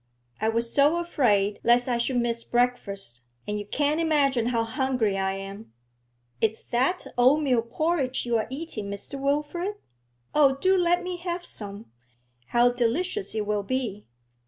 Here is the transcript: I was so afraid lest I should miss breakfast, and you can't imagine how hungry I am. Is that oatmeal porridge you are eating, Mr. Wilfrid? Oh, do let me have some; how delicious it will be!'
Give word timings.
I 0.39 0.49
was 0.49 0.73
so 0.73 0.97
afraid 0.97 1.59
lest 1.63 1.87
I 1.87 1.99
should 1.99 2.17
miss 2.17 2.43
breakfast, 2.43 3.21
and 3.47 3.59
you 3.59 3.67
can't 3.67 3.99
imagine 3.99 4.47
how 4.47 4.63
hungry 4.63 5.15
I 5.15 5.33
am. 5.33 5.73
Is 6.41 6.63
that 6.71 7.05
oatmeal 7.19 7.61
porridge 7.61 8.25
you 8.25 8.35
are 8.37 8.47
eating, 8.49 8.89
Mr. 8.89 9.19
Wilfrid? 9.19 9.75
Oh, 10.33 10.55
do 10.55 10.75
let 10.75 11.03
me 11.03 11.17
have 11.17 11.45
some; 11.45 11.91
how 12.47 12.71
delicious 12.71 13.35
it 13.35 13.45
will 13.45 13.61
be!' 13.61 14.07